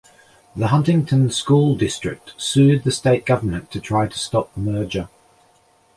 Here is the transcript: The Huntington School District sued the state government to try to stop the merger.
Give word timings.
The 0.55 0.69
Huntington 0.69 1.29
School 1.29 1.75
District 1.75 2.33
sued 2.35 2.85
the 2.85 2.91
state 2.91 3.23
government 3.23 3.69
to 3.69 3.79
try 3.79 4.07
to 4.07 4.17
stop 4.17 4.51
the 4.55 4.59
merger. 4.61 5.09